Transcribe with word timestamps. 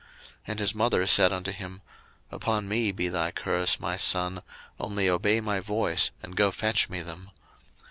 01:027:013 0.01 0.09
And 0.47 0.59
his 0.59 0.73
mother 0.73 1.05
said 1.05 1.31
unto 1.31 1.51
him, 1.51 1.81
Upon 2.31 2.67
me 2.67 2.91
be 2.91 3.07
thy 3.07 3.29
curse, 3.29 3.79
my 3.79 3.97
son: 3.97 4.39
only 4.79 5.07
obey 5.07 5.41
my 5.41 5.59
voice, 5.59 6.09
and 6.23 6.35
go 6.35 6.49
fetch 6.49 6.89
me 6.89 7.03
them. 7.03 7.29